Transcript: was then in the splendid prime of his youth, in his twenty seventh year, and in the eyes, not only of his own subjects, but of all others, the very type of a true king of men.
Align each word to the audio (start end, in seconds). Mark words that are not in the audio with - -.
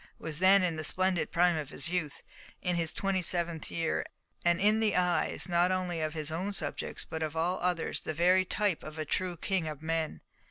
was 0.17 0.39
then 0.39 0.63
in 0.63 0.77
the 0.77 0.83
splendid 0.83 1.29
prime 1.31 1.55
of 1.55 1.69
his 1.69 1.87
youth, 1.89 2.23
in 2.63 2.75
his 2.75 2.91
twenty 2.91 3.21
seventh 3.21 3.69
year, 3.69 4.03
and 4.43 4.59
in 4.59 4.79
the 4.79 4.95
eyes, 4.95 5.47
not 5.47 5.71
only 5.71 6.01
of 6.01 6.15
his 6.15 6.31
own 6.31 6.51
subjects, 6.51 7.05
but 7.07 7.21
of 7.21 7.35
all 7.37 7.59
others, 7.59 8.01
the 8.01 8.11
very 8.11 8.43
type 8.43 8.81
of 8.83 8.97
a 8.97 9.05
true 9.05 9.37
king 9.37 9.67
of 9.67 9.83
men. 9.83 10.21